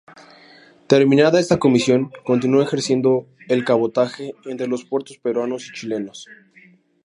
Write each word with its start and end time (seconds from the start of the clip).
Terminada 0.87 1.39
esta 1.39 1.59
comisión 1.59 2.11
continuó 2.25 2.63
ejerciendo 2.63 3.27
el 3.47 3.63
cabotaje 3.63 4.33
entre 4.45 4.65
los 4.65 4.83
puertos 4.83 5.19
peruanos 5.19 5.67
y 5.69 5.73
chilenos. 5.73 6.25